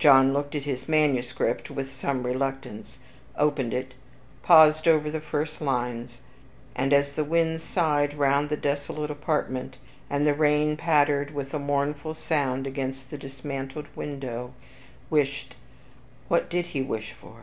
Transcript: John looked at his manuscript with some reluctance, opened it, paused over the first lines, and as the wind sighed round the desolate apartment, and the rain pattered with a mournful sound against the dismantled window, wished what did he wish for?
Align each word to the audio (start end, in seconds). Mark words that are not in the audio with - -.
John 0.00 0.32
looked 0.32 0.56
at 0.56 0.64
his 0.64 0.88
manuscript 0.88 1.70
with 1.70 1.92
some 1.94 2.24
reluctance, 2.24 2.98
opened 3.38 3.72
it, 3.72 3.94
paused 4.42 4.88
over 4.88 5.08
the 5.08 5.20
first 5.20 5.60
lines, 5.60 6.20
and 6.74 6.92
as 6.92 7.12
the 7.12 7.22
wind 7.22 7.60
sighed 7.62 8.14
round 8.18 8.48
the 8.48 8.56
desolate 8.56 9.08
apartment, 9.08 9.76
and 10.10 10.26
the 10.26 10.34
rain 10.34 10.76
pattered 10.76 11.32
with 11.32 11.54
a 11.54 11.60
mournful 11.60 12.14
sound 12.14 12.66
against 12.66 13.08
the 13.12 13.16
dismantled 13.18 13.86
window, 13.94 14.52
wished 15.10 15.54
what 16.26 16.50
did 16.50 16.64
he 16.74 16.82
wish 16.82 17.12
for? 17.12 17.42